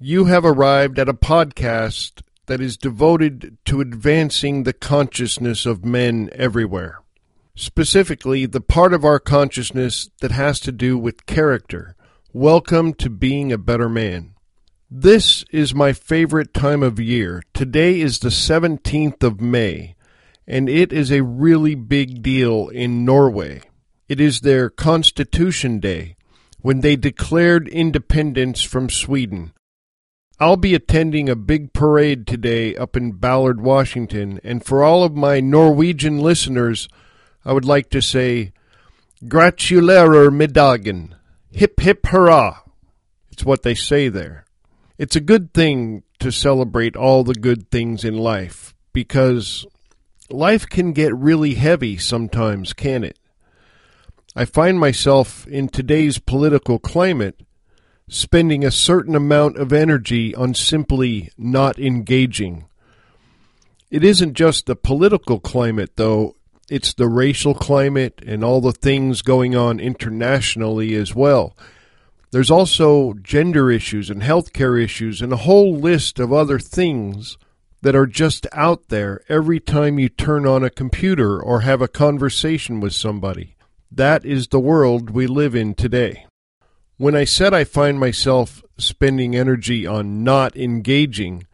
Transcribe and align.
You 0.00 0.24
have 0.24 0.44
arrived 0.44 0.98
at 0.98 1.08
a 1.08 1.14
podcast 1.14 2.22
that 2.46 2.60
is 2.60 2.76
devoted 2.76 3.56
to 3.66 3.80
advancing 3.80 4.64
the 4.64 4.72
consciousness 4.72 5.66
of 5.66 5.84
men 5.84 6.30
everywhere. 6.32 6.98
Specifically, 7.54 8.44
the 8.44 8.60
part 8.60 8.92
of 8.92 9.04
our 9.04 9.20
consciousness 9.20 10.10
that 10.20 10.32
has 10.32 10.58
to 10.60 10.72
do 10.72 10.98
with 10.98 11.26
character. 11.26 11.94
Welcome 12.32 12.94
to 12.94 13.08
being 13.08 13.52
a 13.52 13.58
better 13.58 13.88
man. 13.88 14.34
This 14.90 15.44
is 15.52 15.76
my 15.76 15.92
favorite 15.92 16.52
time 16.52 16.82
of 16.82 16.98
year. 16.98 17.44
Today 17.52 18.00
is 18.00 18.18
the 18.18 18.30
17th 18.30 19.22
of 19.22 19.40
May, 19.40 19.94
and 20.44 20.68
it 20.68 20.92
is 20.92 21.12
a 21.12 21.22
really 21.22 21.76
big 21.76 22.20
deal 22.20 22.68
in 22.68 23.04
Norway. 23.04 23.62
It 24.08 24.20
is 24.20 24.40
their 24.40 24.70
Constitution 24.70 25.78
Day, 25.78 26.16
when 26.60 26.80
they 26.80 26.96
declared 26.96 27.68
independence 27.68 28.60
from 28.62 28.90
Sweden. 28.90 29.52
I'll 30.40 30.56
be 30.56 30.74
attending 30.74 31.28
a 31.28 31.36
big 31.36 31.72
parade 31.72 32.26
today 32.26 32.74
up 32.74 32.96
in 32.96 33.12
Ballard, 33.12 33.60
Washington, 33.60 34.40
and 34.42 34.64
for 34.64 34.82
all 34.82 35.04
of 35.04 35.14
my 35.14 35.40
Norwegian 35.40 36.18
listeners, 36.18 36.88
I 37.44 37.52
would 37.52 37.64
like 37.64 37.88
to 37.90 38.02
say, 38.02 38.52
Gratulerer 39.24 40.32
med 40.32 40.52
dagen. 40.52 41.14
Hip 41.52 41.78
hip 41.78 42.06
hurrah. 42.06 42.58
It's 43.30 43.44
what 43.44 43.62
they 43.62 43.76
say 43.76 44.08
there. 44.08 44.44
It's 44.98 45.14
a 45.14 45.20
good 45.20 45.54
thing 45.54 46.02
to 46.18 46.32
celebrate 46.32 46.96
all 46.96 47.22
the 47.22 47.34
good 47.34 47.70
things 47.70 48.04
in 48.04 48.16
life 48.18 48.74
because 48.92 49.66
life 50.30 50.68
can 50.68 50.92
get 50.92 51.14
really 51.14 51.54
heavy 51.54 51.96
sometimes, 51.96 52.72
can 52.72 53.04
it? 53.04 53.18
I 54.34 54.46
find 54.46 54.80
myself 54.80 55.46
in 55.46 55.68
today's 55.68 56.18
political 56.18 56.80
climate 56.80 57.40
spending 58.08 58.64
a 58.64 58.70
certain 58.70 59.14
amount 59.14 59.56
of 59.56 59.72
energy 59.72 60.34
on 60.34 60.54
simply 60.54 61.30
not 61.38 61.78
engaging. 61.78 62.66
It 63.90 64.04
isn't 64.04 64.34
just 64.34 64.66
the 64.66 64.76
political 64.76 65.40
climate, 65.40 65.92
though, 65.96 66.36
it's 66.68 66.94
the 66.94 67.08
racial 67.08 67.54
climate 67.54 68.20
and 68.26 68.42
all 68.42 68.60
the 68.60 68.72
things 68.72 69.22
going 69.22 69.54
on 69.54 69.80
internationally 69.80 70.94
as 70.94 71.14
well. 71.14 71.56
There's 72.30 72.50
also 72.50 73.12
gender 73.22 73.70
issues 73.70 74.10
and 74.10 74.22
healthcare 74.22 74.82
issues 74.82 75.22
and 75.22 75.32
a 75.32 75.36
whole 75.36 75.76
list 75.76 76.18
of 76.18 76.32
other 76.32 76.58
things 76.58 77.38
that 77.82 77.94
are 77.94 78.06
just 78.06 78.46
out 78.52 78.88
there 78.88 79.20
every 79.28 79.60
time 79.60 79.98
you 79.98 80.08
turn 80.08 80.46
on 80.46 80.64
a 80.64 80.70
computer 80.70 81.40
or 81.40 81.60
have 81.60 81.82
a 81.82 81.86
conversation 81.86 82.80
with 82.80 82.94
somebody. 82.94 83.56
That 83.92 84.24
is 84.24 84.48
the 84.48 84.58
world 84.58 85.10
we 85.10 85.26
live 85.26 85.54
in 85.54 85.74
today. 85.74 86.26
When 86.96 87.16
I 87.16 87.24
said 87.24 87.52
I 87.52 87.64
find 87.64 87.98
myself 87.98 88.62
spending 88.78 89.34
energy 89.34 89.84
on 89.84 90.22
not 90.22 90.56
engaging, 90.56 91.44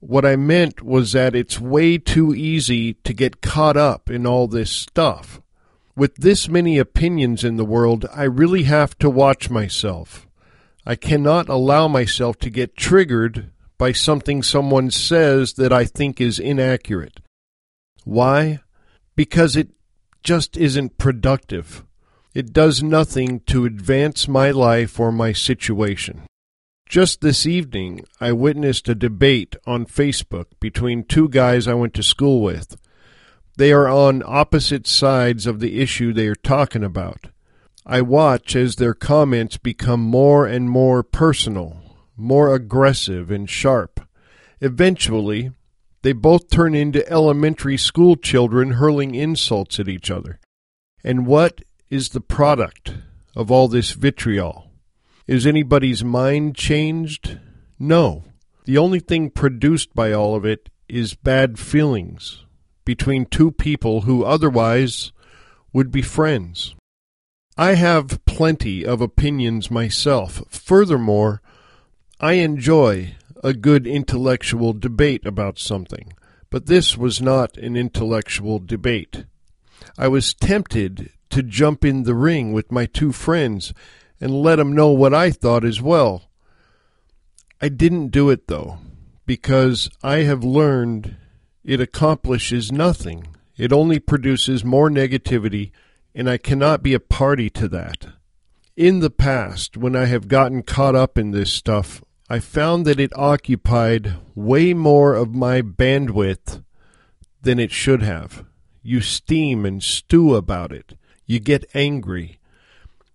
what 0.00 0.26
I 0.26 0.34
meant 0.34 0.82
was 0.82 1.12
that 1.12 1.36
it's 1.36 1.60
way 1.60 1.98
too 1.98 2.34
easy 2.34 2.94
to 2.94 3.14
get 3.14 3.40
caught 3.40 3.76
up 3.76 4.10
in 4.10 4.26
all 4.26 4.48
this 4.48 4.70
stuff. 4.70 5.40
With 5.94 6.16
this 6.16 6.48
many 6.48 6.78
opinions 6.78 7.44
in 7.44 7.56
the 7.56 7.64
world, 7.64 8.06
I 8.12 8.24
really 8.24 8.64
have 8.64 8.98
to 8.98 9.08
watch 9.08 9.50
myself. 9.50 10.26
I 10.84 10.96
cannot 10.96 11.48
allow 11.48 11.86
myself 11.86 12.38
to 12.40 12.50
get 12.50 12.76
triggered 12.76 13.50
by 13.78 13.92
something 13.92 14.42
someone 14.42 14.90
says 14.90 15.54
that 15.54 15.72
I 15.72 15.84
think 15.84 16.20
is 16.20 16.38
inaccurate. 16.40 17.20
Why? 18.04 18.60
Because 19.14 19.54
it 19.54 19.68
just 20.24 20.56
isn't 20.56 20.98
productive. 20.98 21.85
It 22.36 22.52
does 22.52 22.82
nothing 22.82 23.40
to 23.46 23.64
advance 23.64 24.28
my 24.28 24.50
life 24.50 25.00
or 25.00 25.10
my 25.10 25.32
situation. 25.32 26.26
Just 26.86 27.22
this 27.22 27.46
evening, 27.46 28.04
I 28.20 28.32
witnessed 28.32 28.90
a 28.90 28.94
debate 28.94 29.56
on 29.66 29.86
Facebook 29.86 30.44
between 30.60 31.04
two 31.04 31.30
guys 31.30 31.66
I 31.66 31.72
went 31.72 31.94
to 31.94 32.02
school 32.02 32.42
with. 32.42 32.76
They 33.56 33.72
are 33.72 33.88
on 33.88 34.22
opposite 34.26 34.86
sides 34.86 35.46
of 35.46 35.60
the 35.60 35.80
issue 35.80 36.12
they 36.12 36.26
are 36.26 36.34
talking 36.34 36.84
about. 36.84 37.28
I 37.86 38.02
watch 38.02 38.54
as 38.54 38.76
their 38.76 38.92
comments 38.92 39.56
become 39.56 40.02
more 40.02 40.44
and 40.46 40.68
more 40.68 41.02
personal, 41.02 41.80
more 42.18 42.54
aggressive 42.54 43.30
and 43.30 43.48
sharp. 43.48 43.98
Eventually, 44.60 45.52
they 46.02 46.12
both 46.12 46.50
turn 46.50 46.74
into 46.74 47.10
elementary 47.10 47.78
school 47.78 48.14
children 48.14 48.72
hurling 48.72 49.14
insults 49.14 49.80
at 49.80 49.88
each 49.88 50.10
other. 50.10 50.38
And 51.02 51.26
what 51.26 51.62
is 51.90 52.10
the 52.10 52.20
product 52.20 52.94
of 53.34 53.50
all 53.50 53.68
this 53.68 53.92
vitriol? 53.92 54.70
Is 55.26 55.46
anybody's 55.46 56.04
mind 56.04 56.54
changed? 56.56 57.38
No. 57.78 58.24
The 58.64 58.78
only 58.78 59.00
thing 59.00 59.30
produced 59.30 59.94
by 59.94 60.12
all 60.12 60.34
of 60.34 60.44
it 60.44 60.70
is 60.88 61.14
bad 61.14 61.58
feelings 61.58 62.44
between 62.84 63.26
two 63.26 63.50
people 63.50 64.02
who 64.02 64.24
otherwise 64.24 65.12
would 65.72 65.90
be 65.90 66.02
friends. 66.02 66.74
I 67.58 67.74
have 67.74 68.24
plenty 68.24 68.84
of 68.84 69.00
opinions 69.00 69.70
myself. 69.70 70.42
Furthermore, 70.48 71.42
I 72.20 72.34
enjoy 72.34 73.14
a 73.42 73.52
good 73.52 73.86
intellectual 73.86 74.72
debate 74.72 75.26
about 75.26 75.58
something, 75.58 76.12
but 76.50 76.66
this 76.66 76.96
was 76.96 77.20
not 77.20 77.56
an 77.56 77.76
intellectual 77.76 78.58
debate. 78.58 79.24
I 79.98 80.08
was 80.08 80.34
tempted 80.34 81.10
to 81.36 81.42
jump 81.42 81.84
in 81.84 82.04
the 82.04 82.14
ring 82.14 82.54
with 82.54 82.72
my 82.72 82.86
two 82.86 83.12
friends 83.12 83.74
and 84.18 84.40
let 84.40 84.56
them 84.56 84.72
know 84.72 84.88
what 84.88 85.12
I 85.12 85.30
thought 85.30 85.66
as 85.66 85.82
well. 85.82 86.30
I 87.60 87.68
didn't 87.68 88.08
do 88.08 88.30
it, 88.30 88.48
though, 88.48 88.78
because 89.26 89.90
I 90.02 90.20
have 90.20 90.42
learned 90.42 91.18
it 91.62 91.78
accomplishes 91.78 92.72
nothing. 92.72 93.26
It 93.58 93.70
only 93.70 93.98
produces 93.98 94.64
more 94.64 94.88
negativity, 94.88 95.72
and 96.14 96.26
I 96.26 96.38
cannot 96.38 96.82
be 96.82 96.94
a 96.94 97.00
party 97.00 97.50
to 97.50 97.68
that. 97.68 98.06
In 98.74 99.00
the 99.00 99.10
past, 99.10 99.76
when 99.76 99.94
I 99.94 100.06
have 100.06 100.28
gotten 100.28 100.62
caught 100.62 100.94
up 100.94 101.18
in 101.18 101.32
this 101.32 101.52
stuff, 101.52 102.02
I 102.30 102.38
found 102.38 102.86
that 102.86 102.98
it 102.98 103.12
occupied 103.14 104.14
way 104.34 104.72
more 104.72 105.12
of 105.12 105.34
my 105.34 105.60
bandwidth 105.60 106.62
than 107.42 107.58
it 107.58 107.72
should 107.72 108.00
have. 108.00 108.46
You 108.82 109.02
steam 109.02 109.66
and 109.66 109.82
stew 109.82 110.34
about 110.34 110.72
it. 110.72 110.96
You 111.26 111.40
get 111.40 111.68
angry. 111.74 112.38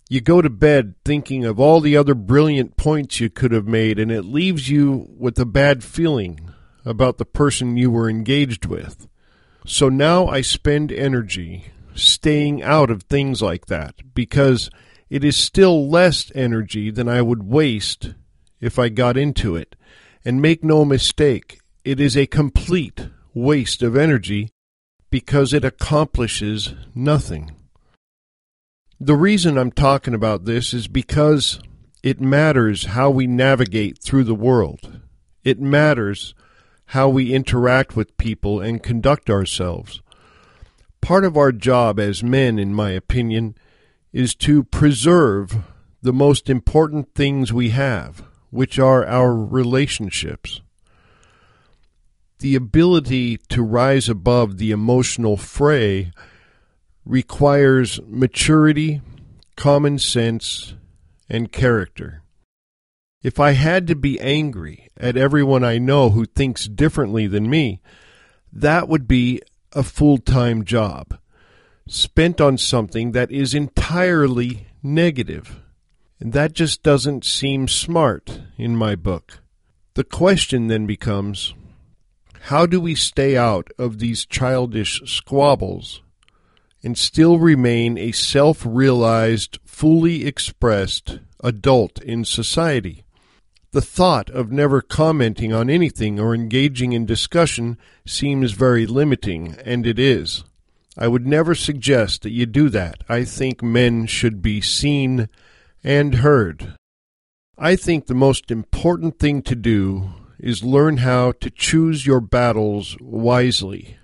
You 0.09 0.19
go 0.19 0.41
to 0.41 0.49
bed 0.49 0.95
thinking 1.05 1.45
of 1.45 1.59
all 1.59 1.79
the 1.79 1.95
other 1.95 2.13
brilliant 2.13 2.75
points 2.75 3.19
you 3.21 3.29
could 3.29 3.53
have 3.53 3.67
made, 3.67 3.97
and 3.97 4.11
it 4.11 4.23
leaves 4.23 4.69
you 4.69 5.07
with 5.17 5.39
a 5.39 5.45
bad 5.45 5.83
feeling 5.83 6.51
about 6.83 7.17
the 7.17 7.25
person 7.25 7.77
you 7.77 7.89
were 7.89 8.09
engaged 8.09 8.65
with. 8.65 9.07
So 9.65 9.87
now 9.87 10.27
I 10.27 10.41
spend 10.41 10.91
energy 10.91 11.71
staying 11.95 12.61
out 12.61 12.89
of 12.89 13.03
things 13.03 13.41
like 13.41 13.67
that 13.67 13.95
because 14.13 14.69
it 15.09 15.23
is 15.23 15.37
still 15.37 15.89
less 15.89 16.31
energy 16.35 16.91
than 16.91 17.07
I 17.07 17.21
would 17.21 17.43
waste 17.43 18.13
if 18.59 18.79
I 18.79 18.89
got 18.89 19.17
into 19.17 19.55
it. 19.55 19.75
And 20.25 20.41
make 20.41 20.63
no 20.63 20.85
mistake, 20.85 21.59
it 21.83 21.99
is 21.99 22.15
a 22.15 22.27
complete 22.27 23.07
waste 23.33 23.81
of 23.81 23.95
energy 23.95 24.49
because 25.09 25.53
it 25.53 25.65
accomplishes 25.65 26.73
nothing. 26.93 27.55
The 29.03 29.15
reason 29.15 29.57
I'm 29.57 29.71
talking 29.71 30.13
about 30.13 30.45
this 30.45 30.75
is 30.75 30.87
because 30.87 31.59
it 32.03 32.21
matters 32.21 32.85
how 32.85 33.09
we 33.09 33.25
navigate 33.25 33.97
through 33.97 34.25
the 34.25 34.35
world. 34.35 34.99
It 35.43 35.59
matters 35.59 36.35
how 36.85 37.09
we 37.09 37.33
interact 37.33 37.95
with 37.95 38.15
people 38.17 38.59
and 38.59 38.83
conduct 38.83 39.27
ourselves. 39.27 40.03
Part 41.01 41.25
of 41.25 41.35
our 41.35 41.51
job 41.51 41.99
as 41.99 42.21
men, 42.21 42.59
in 42.59 42.75
my 42.75 42.91
opinion, 42.91 43.55
is 44.13 44.35
to 44.35 44.65
preserve 44.65 45.63
the 46.03 46.13
most 46.13 46.47
important 46.47 47.15
things 47.15 47.51
we 47.51 47.69
have, 47.69 48.23
which 48.51 48.77
are 48.77 49.03
our 49.07 49.35
relationships. 49.35 50.61
The 52.37 52.53
ability 52.53 53.37
to 53.49 53.63
rise 53.63 54.07
above 54.07 54.59
the 54.59 54.69
emotional 54.69 55.37
fray 55.37 56.11
requires 57.05 57.99
maturity, 58.07 59.01
common 59.55 59.99
sense, 59.99 60.75
and 61.29 61.51
character. 61.51 62.21
If 63.23 63.39
I 63.39 63.51
had 63.51 63.87
to 63.87 63.95
be 63.95 64.19
angry 64.19 64.89
at 64.97 65.15
everyone 65.15 65.63
I 65.63 65.77
know 65.77 66.09
who 66.09 66.25
thinks 66.25 66.65
differently 66.65 67.27
than 67.27 67.49
me, 67.49 67.81
that 68.51 68.87
would 68.89 69.07
be 69.07 69.41
a 69.73 69.83
full 69.83 70.17
time 70.17 70.65
job 70.65 71.17
spent 71.87 72.39
on 72.39 72.57
something 72.57 73.11
that 73.11 73.31
is 73.31 73.53
entirely 73.53 74.67
negative. 74.81 75.59
And 76.19 76.33
that 76.33 76.53
just 76.53 76.83
doesn't 76.83 77.25
seem 77.25 77.67
smart 77.67 78.41
in 78.57 78.75
my 78.75 78.95
book. 78.95 79.39
The 79.95 80.03
question 80.03 80.67
then 80.67 80.85
becomes 80.85 81.53
how 82.45 82.65
do 82.65 82.79
we 82.79 82.95
stay 82.95 83.35
out 83.37 83.69
of 83.77 83.99
these 83.99 84.25
childish 84.25 85.01
squabbles 85.05 86.01
and 86.83 86.97
still 86.97 87.37
remain 87.39 87.97
a 87.97 88.11
self 88.11 88.63
realized, 88.65 89.59
fully 89.65 90.25
expressed 90.25 91.19
adult 91.43 92.01
in 92.01 92.25
society? 92.25 93.03
The 93.71 93.81
thought 93.81 94.29
of 94.29 94.51
never 94.51 94.81
commenting 94.81 95.53
on 95.53 95.69
anything 95.69 96.19
or 96.19 96.35
engaging 96.35 96.91
in 96.91 97.05
discussion 97.05 97.77
seems 98.05 98.51
very 98.51 98.85
limiting, 98.85 99.55
and 99.63 99.87
it 99.87 99.97
is. 99.97 100.43
I 100.97 101.07
would 101.07 101.25
never 101.25 101.55
suggest 101.55 102.23
that 102.23 102.31
you 102.31 102.45
do 102.45 102.67
that. 102.69 103.03
I 103.07 103.23
think 103.23 103.63
men 103.63 104.07
should 104.07 104.41
be 104.41 104.59
seen 104.59 105.29
and 105.83 106.15
heard. 106.15 106.75
I 107.57 107.77
think 107.77 108.07
the 108.07 108.13
most 108.13 108.51
important 108.51 109.19
thing 109.19 109.41
to 109.43 109.55
do 109.55 110.09
is 110.37 110.63
learn 110.63 110.97
how 110.97 111.31
to 111.33 111.49
choose 111.49 112.05
your 112.05 112.19
battles 112.19 112.97
wisely. 112.99 113.97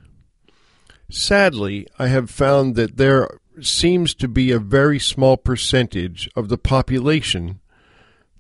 Sadly, 1.10 1.88
I 1.98 2.08
have 2.08 2.30
found 2.30 2.76
that 2.76 2.98
there 2.98 3.30
seems 3.62 4.14
to 4.16 4.28
be 4.28 4.52
a 4.52 4.60
very 4.60 5.00
small 5.00 5.38
percentage 5.38 6.30
of 6.36 6.50
the 6.50 6.58
population 6.58 7.60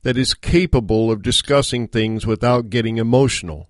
that 0.04 0.18
is 0.18 0.34
capable 0.34 1.10
of 1.10 1.22
discussing 1.22 1.88
things 1.88 2.25
without 2.25 2.69
getting 2.69 2.98
emotional. 2.98 3.69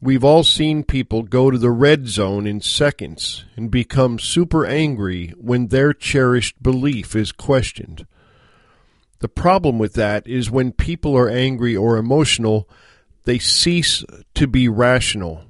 We've 0.00 0.24
all 0.24 0.42
seen 0.42 0.82
people 0.82 1.22
go 1.22 1.50
to 1.50 1.58
the 1.58 1.70
red 1.70 2.08
zone 2.08 2.46
in 2.46 2.60
seconds 2.60 3.44
and 3.54 3.70
become 3.70 4.18
super 4.18 4.66
angry 4.66 5.28
when 5.36 5.68
their 5.68 5.92
cherished 5.92 6.60
belief 6.62 7.14
is 7.14 7.30
questioned. 7.30 8.06
The 9.20 9.28
problem 9.28 9.78
with 9.78 9.92
that 9.94 10.26
is 10.26 10.50
when 10.50 10.72
people 10.72 11.16
are 11.16 11.28
angry 11.28 11.76
or 11.76 11.96
emotional, 11.96 12.68
they 13.22 13.38
cease 13.38 14.04
to 14.34 14.46
be 14.48 14.68
rational. 14.68 15.44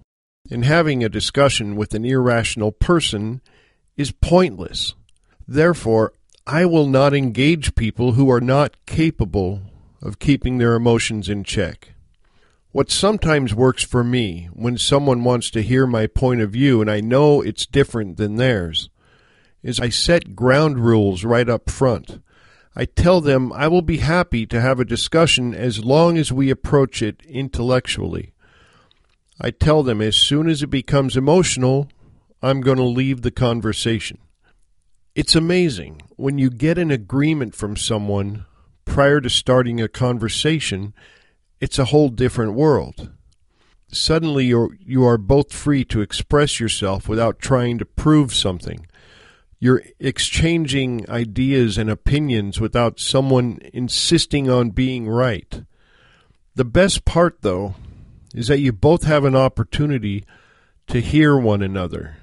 And 0.52 0.66
having 0.66 1.02
a 1.02 1.08
discussion 1.08 1.76
with 1.76 1.94
an 1.94 2.04
irrational 2.04 2.72
person 2.72 3.40
is 3.96 4.12
pointless. 4.12 4.94
Therefore, 5.48 6.12
I 6.46 6.66
will 6.66 6.86
not 6.86 7.14
engage 7.14 7.74
people 7.74 8.12
who 8.12 8.30
are 8.30 8.38
not 8.38 8.76
capable 8.84 9.62
of 10.02 10.18
keeping 10.18 10.58
their 10.58 10.74
emotions 10.74 11.30
in 11.30 11.42
check. 11.42 11.94
What 12.70 12.90
sometimes 12.90 13.54
works 13.54 13.82
for 13.82 14.04
me 14.04 14.50
when 14.52 14.76
someone 14.76 15.24
wants 15.24 15.50
to 15.52 15.62
hear 15.62 15.86
my 15.86 16.06
point 16.06 16.42
of 16.42 16.50
view 16.50 16.82
and 16.82 16.90
I 16.90 17.00
know 17.00 17.40
it's 17.40 17.64
different 17.64 18.18
than 18.18 18.36
theirs 18.36 18.90
is 19.62 19.80
I 19.80 19.88
set 19.88 20.36
ground 20.36 20.78
rules 20.78 21.24
right 21.24 21.48
up 21.48 21.70
front. 21.70 22.20
I 22.76 22.84
tell 22.84 23.22
them 23.22 23.54
I 23.54 23.68
will 23.68 23.80
be 23.80 23.98
happy 23.98 24.44
to 24.48 24.60
have 24.60 24.78
a 24.78 24.84
discussion 24.84 25.54
as 25.54 25.82
long 25.82 26.18
as 26.18 26.30
we 26.30 26.50
approach 26.50 27.00
it 27.00 27.22
intellectually. 27.24 28.31
I 29.44 29.50
tell 29.50 29.82
them 29.82 30.00
as 30.00 30.14
soon 30.14 30.48
as 30.48 30.62
it 30.62 30.68
becomes 30.68 31.16
emotional, 31.16 31.88
I'm 32.40 32.60
going 32.60 32.78
to 32.78 32.84
leave 32.84 33.22
the 33.22 33.32
conversation. 33.32 34.18
It's 35.16 35.34
amazing 35.34 36.00
when 36.14 36.38
you 36.38 36.48
get 36.48 36.78
an 36.78 36.92
agreement 36.92 37.56
from 37.56 37.76
someone 37.76 38.46
prior 38.84 39.20
to 39.20 39.28
starting 39.28 39.80
a 39.80 39.88
conversation, 39.88 40.94
it's 41.60 41.78
a 41.78 41.86
whole 41.86 42.08
different 42.08 42.54
world. 42.54 43.10
Suddenly, 43.88 44.46
you're, 44.46 44.70
you 44.78 45.04
are 45.04 45.18
both 45.18 45.52
free 45.52 45.84
to 45.86 46.00
express 46.00 46.60
yourself 46.60 47.08
without 47.08 47.40
trying 47.40 47.78
to 47.78 47.84
prove 47.84 48.32
something. 48.32 48.86
You're 49.58 49.82
exchanging 49.98 51.04
ideas 51.10 51.78
and 51.78 51.90
opinions 51.90 52.60
without 52.60 53.00
someone 53.00 53.58
insisting 53.72 54.48
on 54.48 54.70
being 54.70 55.08
right. 55.08 55.64
The 56.54 56.64
best 56.64 57.04
part, 57.04 57.42
though, 57.42 57.74
is 58.34 58.48
that 58.48 58.60
you 58.60 58.72
both 58.72 59.04
have 59.04 59.24
an 59.24 59.36
opportunity 59.36 60.24
to 60.88 61.00
hear 61.00 61.36
one 61.36 61.62
another. 61.62 62.16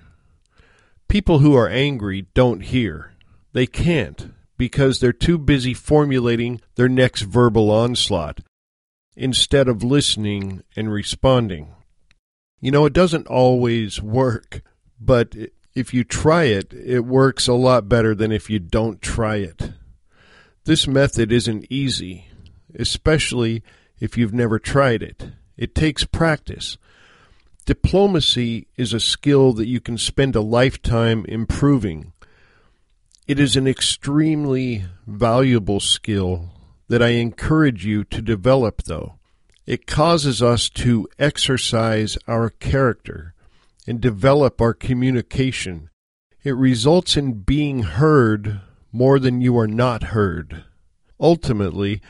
People 1.07 1.39
who 1.39 1.55
are 1.55 1.67
angry 1.67 2.27
don't 2.33 2.61
hear. 2.61 3.13
They 3.53 3.65
can't 3.65 4.33
because 4.57 4.99
they're 4.99 5.13
too 5.13 5.37
busy 5.37 5.73
formulating 5.73 6.61
their 6.75 6.89
next 6.89 7.21
verbal 7.21 7.71
onslaught 7.71 8.41
instead 9.15 9.67
of 9.67 9.83
listening 9.83 10.63
and 10.75 10.91
responding. 10.91 11.73
You 12.61 12.71
know, 12.71 12.85
it 12.85 12.93
doesn't 12.93 13.27
always 13.27 14.01
work, 14.01 14.61
but 14.99 15.35
if 15.73 15.93
you 15.93 16.03
try 16.03 16.43
it, 16.43 16.73
it 16.73 17.05
works 17.05 17.47
a 17.47 17.53
lot 17.53 17.89
better 17.89 18.13
than 18.13 18.31
if 18.31 18.49
you 18.49 18.59
don't 18.59 19.01
try 19.01 19.37
it. 19.37 19.71
This 20.65 20.87
method 20.87 21.31
isn't 21.31 21.65
easy, 21.69 22.27
especially 22.77 23.63
if 23.99 24.17
you've 24.17 24.33
never 24.33 24.59
tried 24.59 25.01
it. 25.01 25.31
It 25.59 25.75
takes 25.75 26.05
practice. 26.05 26.77
Diplomacy 27.65 28.67
is 28.77 28.93
a 28.93 28.99
skill 29.01 29.51
that 29.53 29.67
you 29.67 29.81
can 29.81 29.97
spend 29.97 30.33
a 30.37 30.41
lifetime 30.41 31.25
improving. 31.27 32.13
It 33.27 33.41
is 33.41 33.57
an 33.57 33.67
extremely 33.67 34.85
valuable 35.05 35.81
skill 35.81 36.51
that 36.87 37.03
I 37.03 37.09
encourage 37.09 37.85
you 37.85 38.05
to 38.05 38.21
develop, 38.21 38.83
though. 38.83 39.15
It 39.65 39.85
causes 39.85 40.41
us 40.41 40.69
to 40.69 41.09
exercise 41.19 42.17
our 42.25 42.49
character 42.49 43.33
and 43.85 43.99
develop 43.99 44.61
our 44.61 44.73
communication. 44.73 45.89
It 46.41 46.55
results 46.55 47.17
in 47.17 47.41
being 47.41 47.83
heard 47.83 48.61
more 48.93 49.19
than 49.19 49.41
you 49.41 49.57
are 49.59 49.67
not 49.67 50.03
heard. 50.03 50.63
Ultimately, 51.19 52.01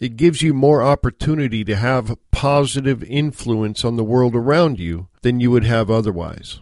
it 0.00 0.16
gives 0.16 0.42
you 0.42 0.52
more 0.52 0.82
opportunity 0.82 1.64
to 1.64 1.76
have 1.76 2.16
positive 2.30 3.02
influence 3.04 3.84
on 3.84 3.96
the 3.96 4.04
world 4.04 4.34
around 4.34 4.78
you 4.78 5.08
than 5.22 5.40
you 5.40 5.50
would 5.50 5.64
have 5.64 5.90
otherwise. 5.90 6.60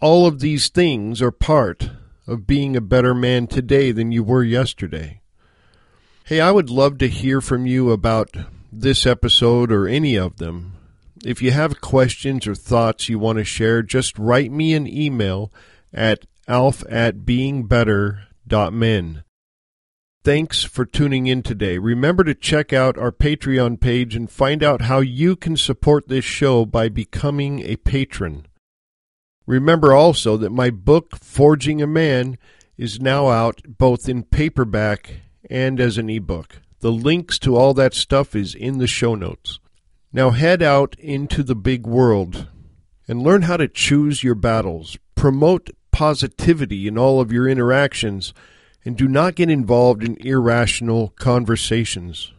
All 0.00 0.26
of 0.26 0.40
these 0.40 0.68
things 0.68 1.22
are 1.22 1.30
part 1.30 1.90
of 2.26 2.46
being 2.46 2.76
a 2.76 2.80
better 2.80 3.14
man 3.14 3.46
today 3.46 3.92
than 3.92 4.12
you 4.12 4.24
were 4.24 4.42
yesterday. 4.42 5.20
Hey, 6.24 6.40
I 6.40 6.50
would 6.50 6.70
love 6.70 6.98
to 6.98 7.08
hear 7.08 7.40
from 7.40 7.66
you 7.66 7.90
about 7.90 8.36
this 8.72 9.06
episode 9.06 9.70
or 9.70 9.86
any 9.86 10.16
of 10.16 10.38
them. 10.38 10.72
If 11.24 11.40
you 11.40 11.52
have 11.52 11.80
questions 11.80 12.46
or 12.46 12.54
thoughts 12.54 13.08
you 13.08 13.18
want 13.18 13.38
to 13.38 13.44
share, 13.44 13.82
just 13.82 14.18
write 14.18 14.50
me 14.50 14.74
an 14.74 14.86
email 14.86 15.52
at 15.92 16.26
alf 16.48 16.82
at 16.90 17.18
beingbetter.men. 17.18 19.24
Thanks 20.24 20.64
for 20.64 20.86
tuning 20.86 21.26
in 21.26 21.42
today. 21.42 21.76
Remember 21.76 22.24
to 22.24 22.34
check 22.34 22.72
out 22.72 22.96
our 22.96 23.12
Patreon 23.12 23.78
page 23.78 24.16
and 24.16 24.30
find 24.30 24.62
out 24.62 24.80
how 24.80 25.00
you 25.00 25.36
can 25.36 25.54
support 25.54 26.08
this 26.08 26.24
show 26.24 26.64
by 26.64 26.88
becoming 26.88 27.60
a 27.60 27.76
patron. 27.76 28.46
Remember 29.46 29.92
also 29.92 30.38
that 30.38 30.48
my 30.48 30.70
book, 30.70 31.16
Forging 31.16 31.82
a 31.82 31.86
Man, 31.86 32.38
is 32.78 32.98
now 32.98 33.28
out 33.28 33.60
both 33.66 34.08
in 34.08 34.22
paperback 34.22 35.20
and 35.50 35.78
as 35.78 35.98
an 35.98 36.08
ebook. 36.08 36.62
The 36.80 36.90
links 36.90 37.38
to 37.40 37.54
all 37.56 37.74
that 37.74 37.92
stuff 37.92 38.34
is 38.34 38.54
in 38.54 38.78
the 38.78 38.86
show 38.86 39.14
notes. 39.14 39.58
Now 40.10 40.30
head 40.30 40.62
out 40.62 40.98
into 40.98 41.42
the 41.42 41.54
big 41.54 41.86
world 41.86 42.48
and 43.06 43.22
learn 43.22 43.42
how 43.42 43.58
to 43.58 43.68
choose 43.68 44.24
your 44.24 44.36
battles. 44.36 44.96
Promote 45.16 45.68
positivity 45.92 46.88
in 46.88 46.96
all 46.96 47.20
of 47.20 47.30
your 47.30 47.46
interactions 47.46 48.32
and 48.84 48.96
do 48.96 49.08
not 49.08 49.34
get 49.34 49.50
involved 49.50 50.02
in 50.02 50.16
irrational 50.20 51.08
conversations 51.16 52.32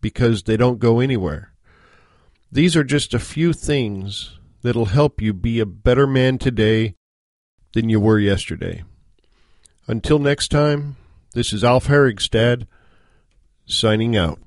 because 0.00 0.42
they 0.42 0.56
don't 0.56 0.78
go 0.78 1.00
anywhere. 1.00 1.52
These 2.50 2.76
are 2.76 2.84
just 2.84 3.14
a 3.14 3.18
few 3.18 3.52
things 3.52 4.38
that'll 4.62 4.86
help 4.86 5.20
you 5.20 5.32
be 5.32 5.60
a 5.60 5.66
better 5.66 6.06
man 6.06 6.38
today 6.38 6.94
than 7.74 7.88
you 7.88 8.00
were 8.00 8.18
yesterday. 8.18 8.84
Until 9.86 10.18
next 10.18 10.48
time, 10.48 10.96
this 11.32 11.52
is 11.52 11.64
Alf 11.64 11.88
Herigstad 11.88 12.66
signing 13.66 14.16
out. 14.16 14.38